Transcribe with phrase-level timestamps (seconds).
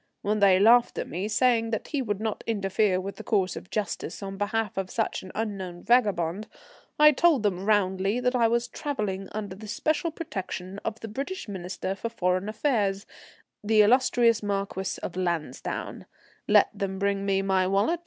[0.23, 3.69] When they laughed at me, saying that he would not interfere with the course of
[3.69, 6.47] justice on behalf of such an unknown vagabond,
[6.97, 11.47] I told them roundly that I was travelling under the special protection of the British
[11.47, 13.05] Minister for Foreign Affairs,
[13.63, 16.07] the illustrious Marquis of Lansdowne.
[16.47, 17.99] Let them bring me my wallet.